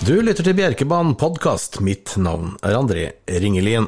[0.00, 1.82] Du lytter til Bjerkebanen podkast.
[1.84, 3.84] Mitt navn er André Ringelien.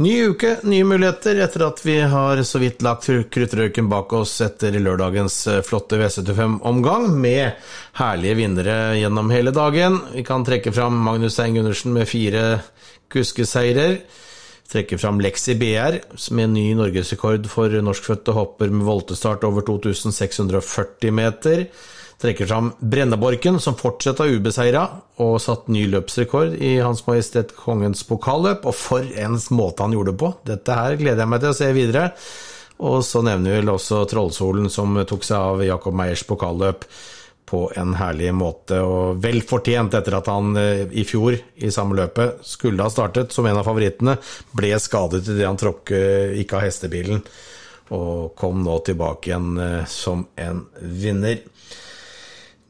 [0.00, 4.78] Ny uke, nye muligheter etter at vi har så vidt lagt kruttrøyken bak oss etter
[4.80, 7.60] lørdagens eh, flotte V75-omgang, med
[8.00, 10.00] herlige vinnere gjennom hele dagen.
[10.14, 12.46] Vi kan trekke fram Magnus Stein Gundersen med fire
[13.12, 13.98] kuskeseirer.
[14.72, 16.00] Trekke fram Lexi BR
[16.32, 21.66] med en ny norgesrekord for norskfødte hopper med voltestart over 2640 meter
[22.20, 24.84] trekker fram Brenneborken, som fortsatt er ubeseira,
[25.24, 28.66] og satt ny løpsrekord i Hans Majestet Kongens pokalløp.
[28.68, 30.32] Og for en måte han gjorde det på!
[30.50, 32.10] Dette her gleder jeg meg til å se videre.
[32.80, 36.86] Og så nevner vi vel også Trollsolen, som tok seg av Jakob Meyers pokalløp
[37.50, 41.96] på en herlig måte, og vel fortjent etter at han eh, i fjor, i samme
[41.98, 44.14] løpet, skulle ha startet som en av favorittene,
[44.54, 47.24] ble skadet idet han tråkket ikke av hestebilen,
[47.96, 51.42] og kom nå tilbake igjen eh, som en vinner.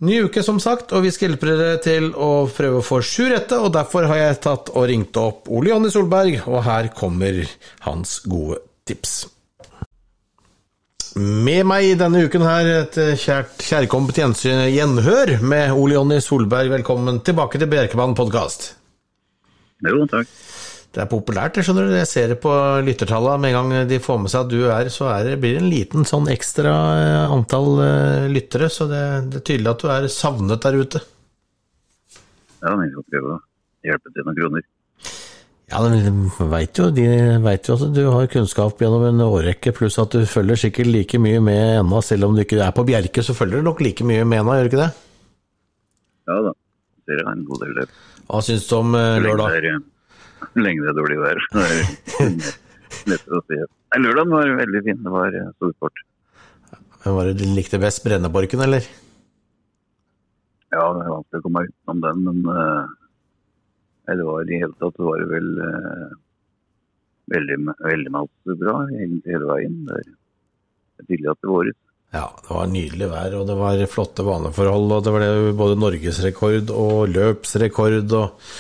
[0.00, 3.26] Ny uke, som sagt, og vi skal hjelpe dere til å prøve å få sju
[3.34, 7.42] rette, og derfor har jeg tatt og ringt opp Ole Jonny Solberg, og her kommer
[7.84, 9.26] hans gode tips.
[11.20, 16.70] Med meg denne uken her et kjært kjærkomment gjenhør med Ole Jonny Solberg.
[16.78, 18.70] Velkommen tilbake til Bjerkebanen podkast.
[19.84, 20.32] Jo, takk.
[20.90, 21.92] Det er populært, jeg skjønner du.
[21.94, 22.52] Jeg ser det på
[22.82, 23.38] lyttertallene.
[23.38, 25.60] Med en gang de får med seg at du er, så er det, blir det
[25.62, 28.66] en liten sånn ekstra eh, antall uh, lyttere.
[28.74, 31.02] Så det, det, er tydelig at du er savnet der ute.
[32.60, 33.38] Ja, vi får prøve å
[33.86, 34.66] hjelpe til noen kroner.
[35.70, 37.06] Ja, de veit jo, de
[37.44, 41.22] vet jo at du har kunnskap gjennom en årrekke, pluss at du følger sikkert like
[41.22, 42.02] mye med ennå.
[42.02, 44.58] Selv om du ikke er på Bjerke, så følger du nok like mye med ennå,
[44.58, 44.90] gjør du ikke det?
[46.26, 46.56] Ja da,
[47.06, 47.96] dere har en god del der.
[48.26, 49.78] Hva syns du om uh, lørdag?
[50.58, 51.42] Lenge det dårlig vær.
[53.00, 53.58] Si.
[54.00, 55.02] Lørdagen var veldig fin.
[55.04, 56.02] Det var eh, stor.
[57.04, 58.86] Men var det du likte best Brenneborken, eller?
[60.70, 62.82] Ja, det er vanskelig å komme utenom den, men uh,
[64.06, 66.10] det var i hele tatt det var vel uh,
[67.32, 67.56] veldig,
[67.86, 68.12] veldig
[68.60, 69.80] bra egentlig hele veien.
[69.88, 71.80] Det er tydelig at det var ut.
[72.10, 74.94] Ja, det var nydelig vær, og det var flotte baneforhold.
[74.96, 78.14] Og det var det både norgesrekord og løpsrekord.
[78.18, 78.54] og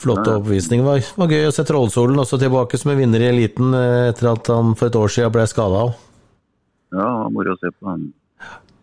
[0.00, 0.82] Flott oppvisning.
[0.82, 4.10] Det var, var, gøy å se Trollsolen også tilbake som en vinner i eliten eh,
[4.10, 5.86] etter at han for et år siden ble skada.
[6.94, 7.88] Ja, moro å se på.
[7.88, 8.08] Han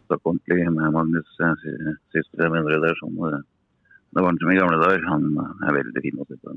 [0.07, 1.65] stakk ordentlig med Magnus eh,
[2.15, 2.95] siste vinner der.
[2.99, 5.03] Sånn, det var han som i gamle dager.
[5.09, 5.27] Han
[5.67, 6.55] er veldig fin å se på.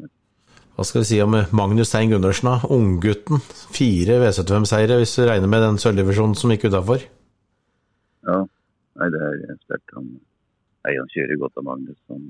[0.75, 2.71] Hva skal vi si om Magnus Stein Gundersen, da?
[2.75, 3.43] Unggutten.
[3.75, 7.05] Fire V75-seire, hvis du regner med den sølvdivisjonen som gikk utafor?
[8.27, 8.41] Ja,
[8.99, 9.95] nei, det er sterkt.
[9.95, 10.09] Han,
[10.89, 12.01] han kjører godt av Magnus.
[12.11, 12.27] Han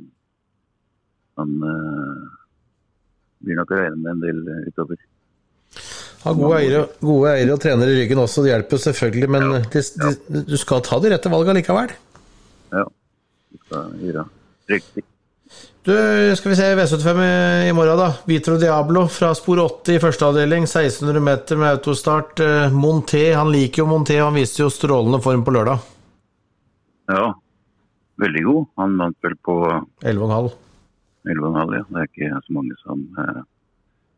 [1.41, 2.39] han uh,
[3.45, 5.01] blir nok å regne med en del eh, utover.
[6.25, 9.31] Ha gode eiere, gode eiere og trenere i ryggen også, det hjelper selvfølgelig.
[9.35, 11.93] Men ja, de, de, du skal ta de rette valgene likevel.
[12.73, 12.87] Ja,
[13.53, 14.25] du skal gjøre
[14.71, 15.05] riktig.
[15.85, 15.93] Du,
[16.37, 17.19] skal vi se V75
[17.69, 18.07] i morgen, da.
[18.25, 20.65] Vitro Diablo fra spor 8 i første avdeling.
[20.65, 22.41] 1600 meter med autostart.
[22.41, 25.85] Eh, Monté, han liker jo Monté, han viste jo strålende form på lørdag.
[27.13, 27.27] Ja,
[28.25, 28.71] veldig god.
[28.81, 29.59] Han vant vel på
[30.01, 30.49] 11,5.
[31.25, 31.85] 11,5, ja.
[31.89, 33.43] Det er ikke så mange som eh,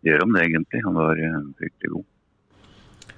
[0.08, 0.82] gjør om det, egentlig.
[0.86, 2.06] Han var eh, fryktelig god.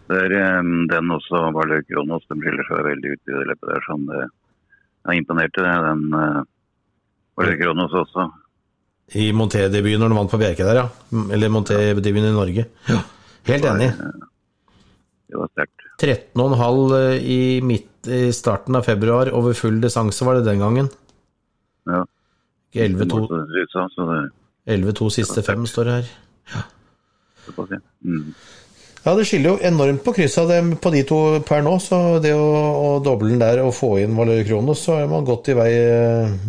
[0.09, 3.73] Det er um, den også, Valøy Kronos, den skiller seg veldig ut i det løpet
[3.73, 3.83] der.
[3.85, 5.75] Sånn, det er imponerte, det.
[5.89, 6.41] Den eh,
[7.41, 8.29] Valøy Kronos også.
[9.19, 10.89] I Monté-debuten når han vant på Bjerke der, ja.
[11.33, 12.67] Eller Monté-debuten i Norge.
[12.89, 13.03] Ja.
[13.49, 13.93] Helt enig.
[15.29, 15.85] Det var sterkt.
[15.99, 20.91] 13,5 i, midt, i starten av februar over full distanse var det den gangen.
[21.89, 22.05] Ja.
[22.75, 26.07] 11-2 siste fem, står det her.
[26.53, 26.61] Ja.
[28.05, 28.35] Mm.
[29.05, 30.43] ja, det skiller jo enormt på kryssa
[30.83, 31.19] på de to
[31.49, 31.75] per nå.
[31.81, 35.29] Så det å, å doble den der og få inn Valør Kronos, så er man
[35.29, 35.73] godt i vei.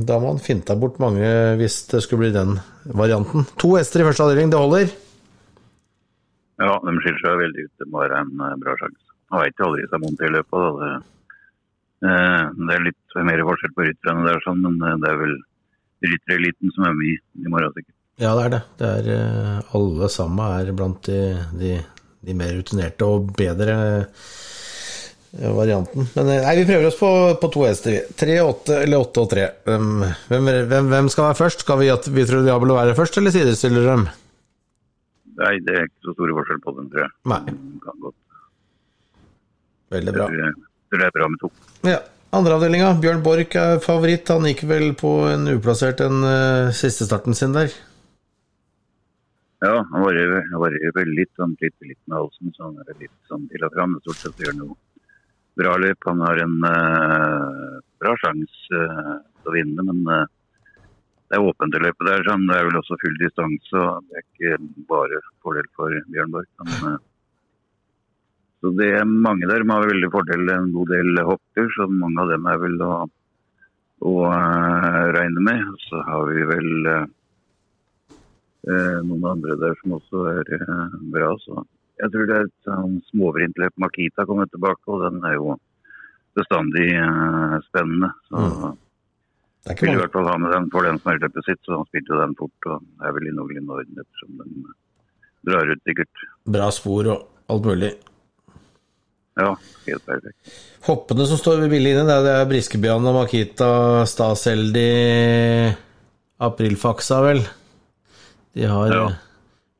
[0.04, 2.52] Da har man finta bort mange hvis det skulle bli den
[2.84, 3.48] varianten.
[3.64, 4.88] To hester i første avdeling, det holder?
[6.60, 7.76] Ja, de skiller seg veldig ut.
[7.80, 9.14] Det må være en eh, bra sjanse.
[9.32, 10.82] Man veit jo aldri seg vondt i løpet.
[10.82, 10.90] Det,
[12.10, 15.38] eh, det er litt mer forskjell på rytterne der, sånn, men eh, det er vel
[16.06, 17.96] ryttereliten som er med i morgen, sikkert.
[18.20, 18.60] Ja, det er det.
[18.80, 21.20] det er, eh, alle sammen er blant de,
[21.56, 21.78] de,
[22.28, 26.10] de mer rutinerte og bedre eh, varianten.
[26.18, 28.02] Men eh, nei, vi prøver oss på, på to hester.
[28.20, 29.46] Tre, åtte eller åtte og tre.
[29.68, 31.64] Hvem, hvem, hvem, skal være først?
[31.64, 34.08] Skal vi at vi tror Diablo være først, eller sidestiller dem?
[35.40, 37.16] Nei, det er ikke så store forskjell på dem, tror jeg.
[37.32, 37.42] Nei.
[39.96, 40.32] Veldig bra.
[40.36, 41.56] Jeg tror det er bra med to.
[41.88, 42.00] Ja.
[42.30, 44.30] Andreavdelinga, Bjørn Borch er favoritt.
[44.30, 47.74] Han gikk vel på en uplassert den uh, siste starten sin der?
[49.66, 53.48] Ja, han varierer vel litt sånn litt, litt med halsen, så han er litt sånn
[53.50, 53.98] til og fram.
[54.04, 54.78] Stort sett gjør noe
[55.58, 56.06] bra løp.
[56.06, 60.06] Han har en uh, bra sjanse uh, til å vinne, men
[61.30, 62.24] det er åpent i løpet der.
[62.30, 63.74] Han Det er vel også full distanse.
[63.78, 66.54] og Det er ikke bare fordel for Bjørn Borch.
[66.62, 67.00] Men, eh,
[68.60, 70.50] så det er mange der har veldig fordel.
[70.52, 72.92] En god del hopper, så mange av dem er vel å,
[74.10, 75.64] å eh, regne med.
[75.88, 77.08] Så har vi vel eh,
[78.68, 81.32] eh, noen andre der som også er eh, bra.
[81.46, 81.64] Så
[82.04, 83.80] jeg tror det er et sånn småvrintløp.
[83.80, 85.56] Makita kommer tilbake, og den er jo
[86.40, 88.14] bestandig eh, spennende.
[88.28, 88.78] Så Mm.
[89.76, 91.88] Vil i hvert fall ha med den for den som er løpet sitt, så han
[91.90, 92.68] spilte den fort.
[92.72, 94.70] og er vel i noenlunde orden ettersom den
[95.46, 96.24] drar ut sikkert.
[96.48, 97.92] Bra spor og alt mulig.
[99.40, 99.54] Ja,
[99.86, 100.52] helt perfekt.
[100.88, 103.72] Hoppene som står billig inne, det er, er og Makita,
[104.10, 104.86] Staseldi,
[106.44, 107.42] Aprilfaksa, vel.
[108.56, 109.08] De har Ja.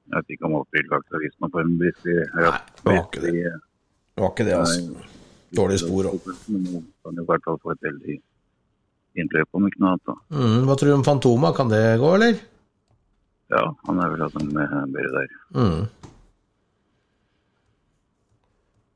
[0.10, 3.22] Jeg vet ikke om Aprilfaksa har vist meg på en briskelig Nei, det var ikke
[3.26, 3.34] det.
[3.44, 5.10] Det var ikke det, altså.
[5.60, 6.32] Dårlig spor òg.
[7.06, 8.16] Kan i hvert fall få et veldig
[9.20, 10.24] innløp om ikke noe annet.
[10.34, 11.54] Mm, hva tror du om Fantoma?
[11.58, 12.42] Kan det gå, eller?
[13.50, 15.38] Ja, han er vel hatt en eh, bedre der.
[15.58, 15.88] Mm.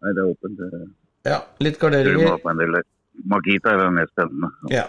[0.04, 0.64] Nei, det er åpent.
[1.24, 2.36] Ja, litt garderinger.
[2.52, 2.84] en der.
[3.30, 4.50] Makita er den mest spennende.
[4.74, 4.88] Ja.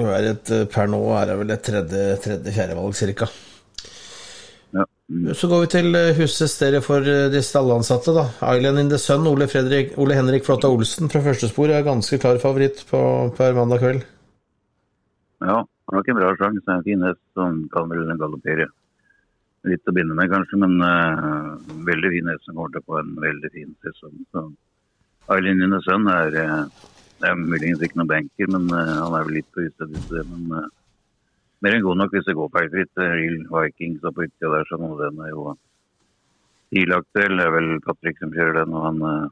[0.00, 3.28] Et, eh, per nå er det vel et tredje-fjerde fjerdevalg, cirka.
[4.72, 4.84] Ja.
[5.10, 5.34] Mm.
[5.34, 8.26] Så går vi til husets huset stedet for eh, de stallansatte, da.
[8.54, 12.18] Island in the Sun, Ole, Fredrik, Ole Henrik Flotta Olsen fra første spor er ganske
[12.18, 13.00] klar favoritt på,
[13.36, 14.04] per mandag kveld.
[15.40, 16.68] Ja, han har ikke en bra sjanse.
[16.68, 18.68] En fin hest som kan vel galoppere
[19.68, 20.58] litt å begynne med, kanskje.
[20.60, 21.56] Men uh,
[21.88, 24.18] veldig fin hest som kommer til å få en veldig fin sesong.
[24.32, 24.46] Så
[25.34, 26.86] Eileen in Sønn er, eh,
[27.28, 29.92] er muligens ikke noen banker, men uh, han er vel litt på utsted.
[30.32, 30.68] Men uh,
[31.62, 33.02] mer enn god nok hvis det går feilfritt.
[33.02, 35.52] Real Vikings og på utsida der, så nå den er jo
[36.80, 37.36] ilaktuell.
[37.38, 39.28] Det er vel Patrick som kjører den, og han,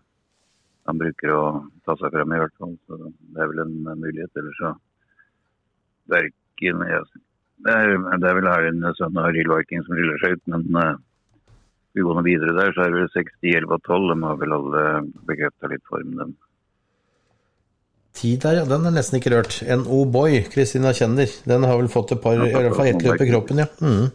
[0.91, 1.43] han bruker å
[1.87, 2.77] ta seg frem i hvert fall.
[2.87, 4.39] Så det er vel en mulighet.
[4.39, 4.75] Ellers så
[6.13, 7.03] verken ja,
[7.67, 10.45] det, er, det er vel her en sønn av Real Viking som ruller seg ut,
[10.53, 10.99] men uh,
[11.97, 14.13] vi går nå videre der, så er det vel 6, 10, 11 og 12.
[14.13, 14.85] De har vel alle
[15.31, 16.37] bekrefta litt form, dem.
[18.19, 18.69] Ti der, ja.
[18.69, 19.59] Den er nesten ikke rørt.
[19.83, 21.33] NO Boy, Kristina Kjenner.
[21.49, 23.69] Den har vel fått et par, i hvert fall ett løp i kroppen, ja.
[23.83, 24.09] Mm.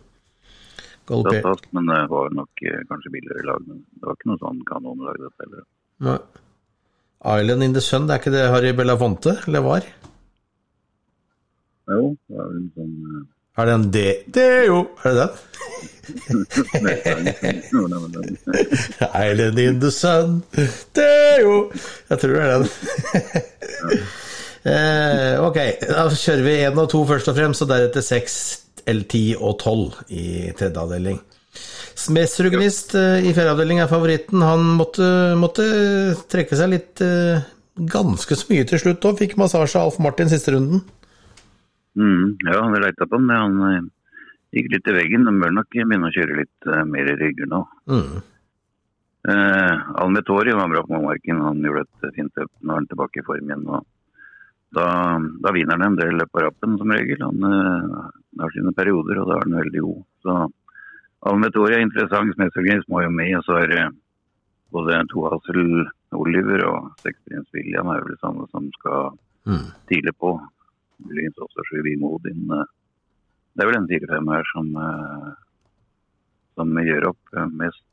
[1.44, 3.68] Fast, men det var nok eh, kanskje billigere lag.
[3.68, 5.66] Men det var ikke noe sånn kanonlag, dette heller.
[7.24, 9.88] Island in the Sun, det er ikke det Harry Belafonte, eller var?
[11.91, 13.24] Jo, det er en sånn eh,
[13.59, 13.95] Er det en D...
[14.35, 15.31] Det er jo Er det den?
[19.24, 20.44] Island in the Sun,
[20.95, 21.71] det er jo
[22.09, 22.68] Jeg tror det er den.
[24.71, 25.57] eh, ok,
[25.88, 28.33] da kjører vi én og to først og fremst, og deretter seks,
[28.83, 31.19] L10 og 12 i tredje avdeling.
[32.00, 34.41] Smesrugnist eh, i fjerde avdeling er favoritten.
[34.44, 35.06] Han måtte,
[35.39, 35.63] måtte
[36.31, 37.44] trekke seg litt eh,
[37.94, 39.19] ganske så mye til slutt òg.
[39.21, 40.80] Fikk massasje av Alf Martin siste runden.
[41.95, 43.30] Mm, ja, han har leita på den.
[43.30, 43.81] Han eh,
[44.57, 45.25] gikk litt i veggen.
[45.28, 47.63] De bør nok begynne å kjøre litt uh, mer rygger nå.
[47.90, 48.22] Mm.
[49.24, 51.42] Uh, Almetori var bra på marken.
[51.45, 52.51] Han gjorde et fint løp.
[52.62, 53.66] Nå er han tilbake i form igjen.
[53.69, 53.86] Og
[54.74, 54.88] da,
[55.45, 57.24] da vinner han en del løp på rappen, som regel.
[57.24, 58.12] Han uh,
[58.42, 60.06] har sine perioder, og da er han veldig god.
[60.25, 60.38] Så
[61.30, 62.34] Almetori er interessant.
[62.36, 63.36] Smedsorganism må jo med.
[63.40, 63.84] Og så er det
[64.74, 69.13] både Tohassel Oliver og Sexprins William er vel samme som skal
[69.44, 69.71] Mm.
[69.90, 70.40] tidlig på.
[71.02, 72.50] Muligens også Sju Odin.
[72.52, 72.66] eh,
[73.56, 75.33] Det er vel en fire-fem her som, eh,
[76.56, 77.21] som gjør opp.
[77.38, 77.83] Eh, Mest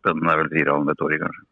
[0.00, 1.44] spennende er vel fire Almetori, kanskje.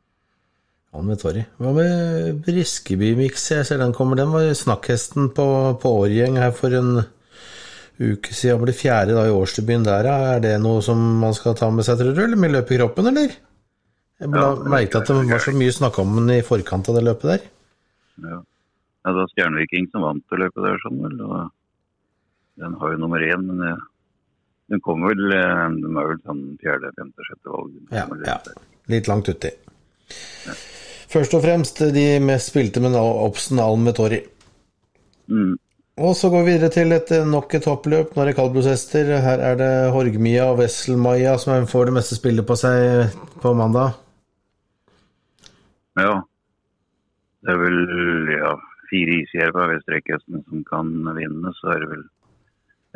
[0.95, 1.47] Almetori.
[1.59, 3.51] Hva med Briskeby-miks?
[3.51, 4.17] Jeg ser den kommer.
[4.17, 5.47] Den var snakkhesten på,
[5.83, 7.05] på årgjeng her for en
[8.01, 8.63] uke siden.
[8.63, 10.07] Ble fjerde da i årsdebuten der.
[10.07, 12.23] Er det noe som man skal ta med seg, tror du?
[12.25, 13.35] Eller med løpet i kroppen, eller?
[14.17, 17.05] Jeg ja, merket at det var så mye snakk om den i forkant av det
[17.05, 17.49] løpet der.
[18.25, 18.39] Ja.
[19.07, 21.21] Ja, det var Stjerneviking som vant det løpet der, sånn vel.
[21.23, 23.77] Og den har jo nummer én, men ja.
[24.73, 27.77] den kommer vel eh, Den er vel sånn fjerde, femte, sjette valg.
[27.95, 28.41] Ja, ja.
[28.91, 29.53] Litt langt uti.
[31.07, 34.25] Først og fremst de mest spilte med Obsen Almetori.
[35.31, 35.55] Mm.
[36.03, 38.11] Og så går vi videre til et, eh, nok et hoppløp.
[38.17, 39.17] Nå er det kaldblodshester.
[39.23, 43.95] Her er det Horgmia og Wesselmaja som får det meste spillet på seg på mandag.
[45.95, 46.25] Ja.
[47.47, 47.79] Det er vel
[48.35, 48.57] ja,
[48.91, 51.53] fire isgjerder ved strekkhestene som kan vinne.
[51.59, 52.05] Så er det vel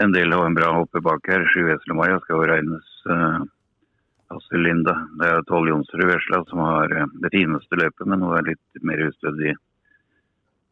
[0.04, 1.46] en del av en bra hopper bak her.
[1.52, 3.42] Sju Veslemaja skal jo regnes uh,
[4.32, 4.94] Astrid Linda.
[5.20, 8.84] Det er tolv Jonsrud Vesla som har eh, det fineste løpet, men hun er litt
[8.86, 9.56] mer ustødig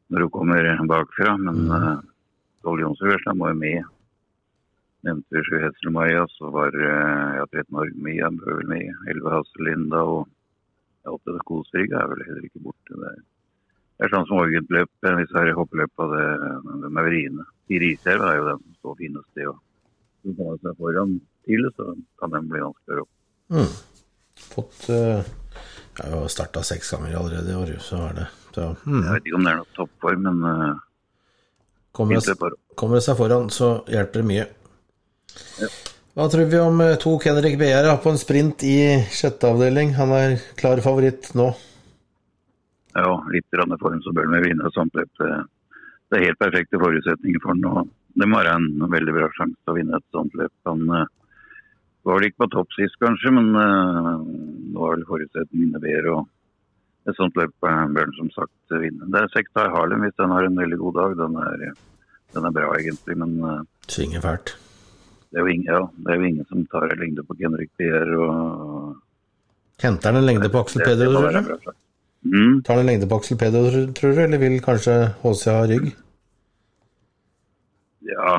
[0.08, 1.36] når hun kommer bakfra.
[1.42, 1.94] Men uh,
[2.64, 3.94] tolv Jonsrud Vesla må jo med.
[5.06, 8.92] Nevnte Sju Veslemaja, så var uh, ja, 13 år Mia bør vel med.
[9.10, 10.24] 11 Astrid Linda og
[11.04, 12.94] ja, åtte Kosrygg er vel heller ikke borte.
[12.94, 13.20] Det er,
[13.98, 16.26] det er sånn som Orgentløp, disse her hoppeløpa, det,
[16.84, 17.44] de er vriene.
[17.66, 19.46] Fire isjerv er jo den som står finest i.
[19.50, 19.56] Og
[20.22, 21.16] så kommer seg foran
[21.48, 21.86] til, så
[22.22, 23.14] kan den bli vanskeligere opp.
[23.48, 23.72] Mm.
[24.52, 25.24] Fått uh,
[25.98, 29.00] Jeg har jo starta seks ganger allerede i år, så er det så, mm.
[29.02, 30.80] Jeg vet ikke om det er noe toppform, men uh,
[31.98, 34.48] kommer, det, kommer det seg foran, så hjelper det mye.
[35.58, 35.72] Ja.
[36.18, 38.78] Hva tror vi om to Henrik Begjæra på en sprint i
[39.14, 39.92] sjette avdeling?
[39.98, 41.50] Han er klar favoritt nå.
[42.98, 44.96] Ja, litt form så bør han vinne sånt.
[44.96, 47.68] Det er helt perfekte forutsetninger for den.
[47.68, 50.54] Og det må være en veldig bra sjanse til å vinne et sånt løp.
[50.66, 51.04] Han uh,
[52.08, 56.16] var vel ikke på topp sist, kanskje, men uh, nå er vel forutsetningene bedre.
[56.16, 59.10] og Et sånt løp bør han som sagt vinne.
[59.12, 61.18] Det er Sektar Harlem hvis den har en veldig god dag.
[61.22, 61.66] Den er,
[62.36, 64.56] den er bra, egentlig, men Svinger fælt.
[65.28, 67.68] Det er, jo ingen, ja, det er jo ingen som tar en lengde på Henrik
[67.76, 68.96] Pierre og
[69.78, 71.76] Henter han en lengde på Aksel Peder?
[72.26, 72.62] Mm.
[72.66, 75.90] Tar han en lengde på Aksel Pedro, tror du, eller vil kanskje HC ha rygg?
[78.08, 78.38] Ja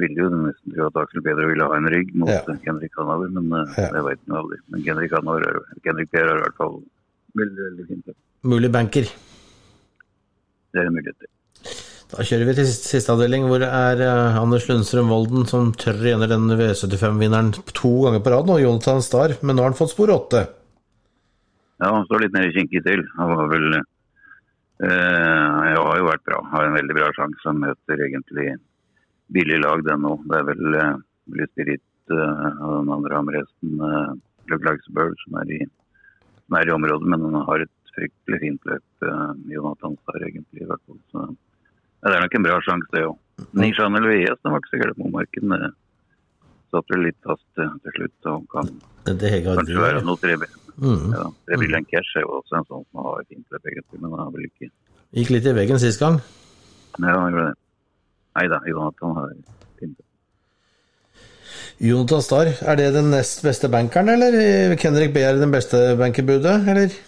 [0.00, 2.42] Ville jo nesten tro at Aksel Pedro ville ha en rygg mot ja.
[2.64, 3.90] Henrik Hanover, men uh, ja.
[3.92, 4.60] det veit han aldri.
[4.72, 6.78] Men Henrik Hanover, Henrik Per har i hvert fall
[7.40, 8.14] veldig, veldig fint.
[8.48, 9.10] Mulig banker.
[10.70, 11.32] Det er en mulighet til.
[12.10, 16.00] Da kjører vi til siste avdeling, hvor det er uh, Anders Lundstrøm Volden som tørr
[16.00, 19.92] igjener den V75-vinneren to ganger på rad nå, Jonathan Starr, men nå har han fått
[19.92, 20.46] spor åtte.
[21.80, 23.02] Ja, han står litt nede kinkig til.
[23.16, 26.40] Han var vel eh, har jo vært bra.
[26.52, 27.40] Har en veldig bra sjanse.
[27.46, 28.52] Han møter egentlig
[29.32, 30.26] billig lag, den òg.
[30.28, 30.98] Det er vel eh,
[31.54, 34.12] Spirit eh, og den andre Amresten, eh,
[34.52, 35.60] Løklagsbøl, som, er i,
[36.44, 37.08] som er i området.
[37.08, 40.64] Men han har et fryktelig fint løp, eh, Jonathan Starr, egentlig.
[40.64, 41.00] i hvert fall.
[41.14, 43.18] Så ja, det er nok en bra sjanse, det òg.
[43.56, 45.56] Nishan eller VS den var ikke så gæren på marken.
[45.56, 45.74] Det
[46.70, 48.68] satt vel litt fast til slutt og kan
[49.08, 50.59] det kanskje være noe trebil.
[50.80, 51.12] Mm.
[51.12, 51.24] Ja,
[51.60, 54.46] William Cash er jo også en sånn som har fint løp, egentlig, men han vel
[54.48, 54.70] ikke
[55.10, 56.20] Gikk litt i veggen sist gang?
[57.00, 57.56] Ja, han gjorde det.
[58.38, 59.32] Nei da, Jonathan har
[59.80, 60.06] fint løp.
[61.90, 64.76] Jonathan Starr, er det den nest beste bankeren, eller?
[64.80, 66.98] Kenrik B er den beste bankerbudet, eller?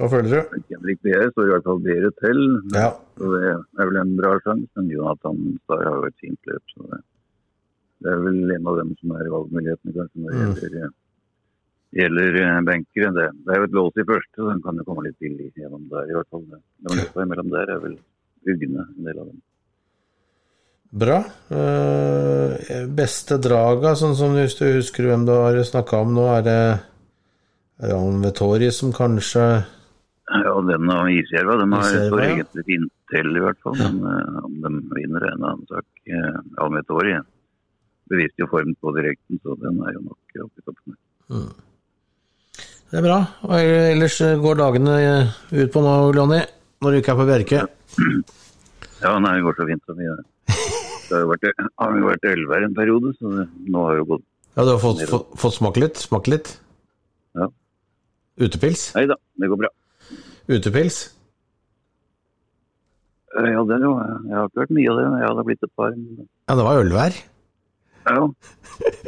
[0.00, 0.60] Hva føler du?
[0.70, 2.38] Kendrick Beer står i hvert fall bedre til.
[2.72, 2.88] Ja.
[3.20, 4.68] Så det er vel en bra sjanse.
[4.78, 6.72] Men Jonathan Starr har jo et fint løp.
[6.72, 7.00] Så det,
[8.00, 10.94] det, er vel en av dem som er valgmulighetene, kanskje, når det mm.
[12.00, 13.06] Gjelder, Benker.
[13.06, 13.14] eh.
[13.16, 15.38] Det, det, er jo et lås i første, så den kan jo komme litt til
[15.38, 16.44] gjennom der, i hvert fall.
[16.48, 17.98] Det løpet imellom der er vel
[18.48, 19.42] ugne, en del av dem.
[21.02, 21.18] Bra.
[21.48, 26.58] Uh, beste draga, sånn som du husker hvem du har snakka om nå, er det,
[27.80, 29.46] det Vettori som kanskje
[30.32, 33.76] ja, den og Isjerva de har står egentlig fint til, i hvert fall.
[33.80, 35.88] Men uh, om de vinner, er en annen sak.
[36.08, 37.16] Uh, Almetori
[38.12, 40.96] beviste jo form på direkten, så den er jo nok oppe i toppen.
[41.32, 41.52] Mm.
[42.92, 43.20] Det er bra.
[43.48, 44.94] Og ellers går dagene
[45.48, 46.42] ut på nå, Lonny,
[46.84, 47.62] når du ikke er på Bjerke?
[49.00, 49.80] Ja, nei, det går så fint.
[49.88, 50.18] Så mye.
[50.52, 54.04] Det har jo vært, har jo vært elver en periode, så det, nå har jo
[54.12, 54.22] gått
[54.54, 55.98] Ja, Du har fått, fått, fått smake litt?
[56.00, 56.52] Smake litt?
[57.36, 57.48] Ja.
[58.40, 58.84] Utepils?
[58.96, 59.72] Nei da, det går bra.
[60.52, 61.00] Utepils?
[63.32, 63.92] Eh, ja, det jo.
[64.28, 65.08] Jeg har ikke hørt mye av det.
[65.24, 65.96] Jeg hadde blitt et par.
[65.96, 67.20] Ja, det var ølvær?
[68.12, 68.24] Ja.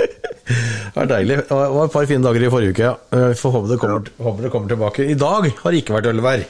[0.48, 1.38] det var deilig.
[1.48, 2.84] Det var et par fine dager i forrige uke.
[2.84, 2.94] Ja.
[3.30, 4.24] Vi får håpe det, kommer, ja.
[4.26, 5.06] håper det kommer tilbake.
[5.08, 6.44] I dag har det ikke vært ølvær.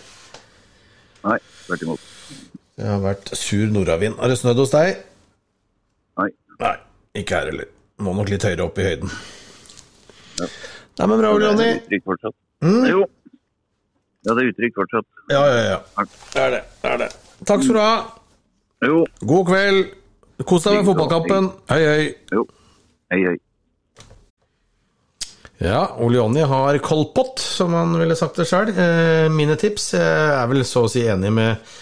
[1.24, 2.10] Nei, tvert imot.
[2.74, 4.18] Det har vært sur nordavind.
[4.18, 4.98] Har det snødd hos deg?
[6.18, 6.28] Nei.
[6.60, 6.74] Nei,
[7.22, 7.70] Ikke her heller.
[8.02, 9.12] Må nok litt høyere opp i høyden.
[10.40, 10.48] Ja.
[10.98, 11.70] Nei, men bra, Jonny.
[12.64, 12.82] Mm?
[12.90, 13.06] Jo.
[14.24, 15.06] Ja, det er uttrykk fortsatt.
[15.30, 16.06] Ja, ja, ja.
[16.34, 16.62] Det er det.
[16.82, 17.10] det er det.
[17.44, 17.96] Takk skal du ha.
[18.84, 19.00] Jo.
[19.22, 19.94] God kveld.
[20.48, 21.50] Kos deg med fotballkampen.
[21.70, 22.06] Hei, hei.
[22.34, 22.46] Jo.
[23.12, 23.36] Hei, hei.
[25.58, 28.73] Ja, Ole Jonny har kolpott, som han ville sagt det sjøl.
[28.75, 31.76] Eh, mine tips Jeg er vel så å si enig med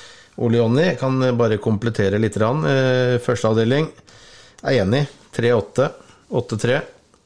[0.45, 0.91] Ole Jonny.
[1.00, 2.37] Kan bare komplettere litt.
[2.37, 3.88] Eh, første avdeling
[4.62, 5.07] er enig.
[5.33, 5.88] 3-8.
[6.33, 6.81] 8-3.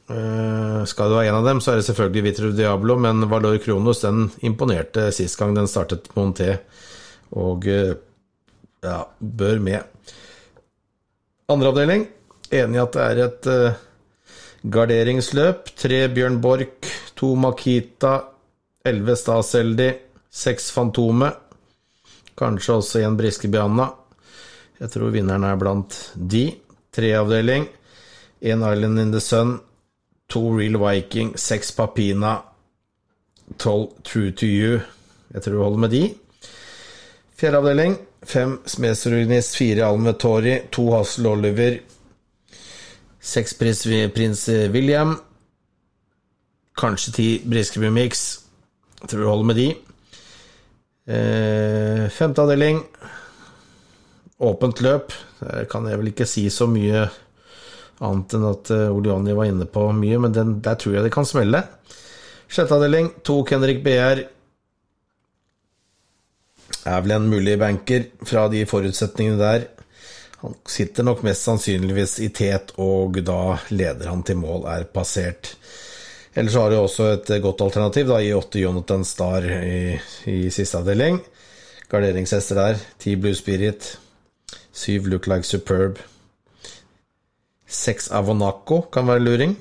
[0.07, 3.57] Uh, skal du ha en av dem, så er det selvfølgelig Vitro Diablo, men Valor
[3.59, 6.53] Kronos den imponerte sist gang den startet Monté,
[7.35, 10.15] og ja, bør med.
[11.51, 12.07] Andre avdeling,
[12.47, 13.51] enig i at det er et
[14.71, 15.71] garderingsløp.
[15.75, 18.13] Tre Bjørn Borch, to Makita,
[18.85, 19.91] elleve Staseldi,
[20.29, 21.31] seks Fantome.
[22.37, 23.87] Kanskje også en Briskebianna.
[24.77, 26.45] Jeg tror vinneren er blant de.
[26.93, 27.65] Tre avdeling,
[28.41, 29.57] én Island in the Sun,
[30.29, 32.37] to Real Viking, seks Papina,
[33.57, 34.79] tolv True to You.
[35.33, 36.03] Jeg tror du holder med de.
[37.37, 41.79] Fjerde avdeling, fem Smedsruinis, fire Almetori, to Hassel Oliver,
[43.27, 43.83] seks prins,
[44.15, 45.15] prins William,
[46.77, 48.25] kanskje ti Briskeby Mix.
[49.03, 49.67] Tror vi holder med de.
[51.07, 52.81] Eh, femte avdeling,
[54.43, 55.13] åpent løp.
[55.39, 57.05] Det kan jeg vel ikke si så mye
[58.03, 61.13] annet enn at eh, Oliani var inne på mye, men den, der tror jeg det
[61.13, 61.63] kan smelle.
[62.47, 64.25] Sjette avdeling, to Henrik BR.
[66.87, 69.67] Er vel en mulig banker fra de forutsetningene der.
[70.43, 75.55] Han sitter nok mest sannsynligvis i tet, og da leder han til mål er passert.
[76.37, 79.97] Ellers har du også et godt alternativ da, i åtte Jonathan Starr i,
[80.29, 81.17] i siste avdeling.
[81.89, 82.83] Garderingshester der.
[83.01, 83.95] Ti Blue Spirit.
[84.71, 85.97] Syv Look Like Superb.
[87.67, 89.57] Seks Avonaco kan være luring.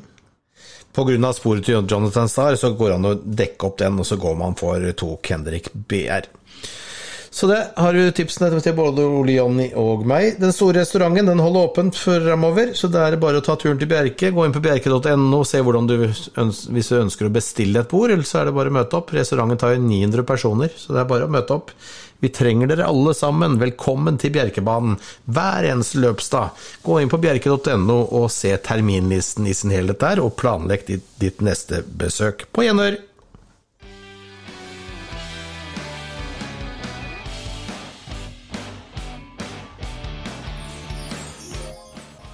[0.97, 1.33] Pga.
[1.33, 4.57] sporet til Jonathan Starr så går han å dekke opp den, og så går man
[4.57, 6.29] for to Kendrick BR.
[7.37, 10.39] Så det har du tipsene til både Ole Jonny og meg.
[10.41, 13.91] Den store restauranten den holder åpent framover, så det er bare å ta turen til
[13.91, 14.31] Bjerke.
[14.33, 18.09] Gå inn på bjerke.no og se hvordan du hvis du ønsker å bestille et bord,
[18.15, 19.13] eller så er det bare å møte opp.
[19.13, 21.75] Restauranten tar jo 900 personer, så det er bare å møte opp.
[22.25, 23.59] Vi trenger dere alle sammen.
[23.61, 24.97] Velkommen til Bjerkebanen
[25.29, 26.65] hver eneste løpsdag.
[26.89, 31.85] Gå inn på bjerke.no og se terminlisten i sin helhet der, og planlegg ditt, neste
[31.85, 32.49] besøk.
[32.57, 32.97] På gjenhør!